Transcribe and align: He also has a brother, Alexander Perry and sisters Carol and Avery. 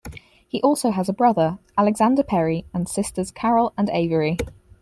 He 0.47 0.59
also 0.63 0.89
has 0.89 1.09
a 1.09 1.13
brother, 1.13 1.59
Alexander 1.77 2.23
Perry 2.23 2.65
and 2.73 2.89
sisters 2.89 3.29
Carol 3.29 3.71
and 3.77 3.87
Avery. 3.91 4.37